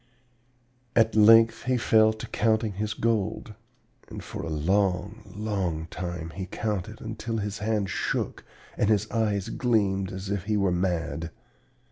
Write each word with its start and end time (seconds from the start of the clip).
"At 0.95 1.15
length 1.15 1.65
he 1.65 1.77
fell 1.77 2.11
to 2.11 2.25
counting 2.29 2.71
his 2.73 2.95
gold; 2.95 3.53
and 4.09 4.23
for 4.23 4.41
a 4.41 4.49
long, 4.49 5.21
long 5.35 5.85
time 5.91 6.31
he 6.31 6.47
counted, 6.47 6.99
until 7.01 7.37
his 7.37 7.59
hands 7.59 7.91
shook, 7.91 8.43
and 8.77 8.89
his 8.89 9.07
eyes 9.11 9.49
gleamed 9.49 10.11
as 10.11 10.31
if 10.31 10.45
he 10.45 10.57
were 10.57 10.71
mad. 10.71 11.29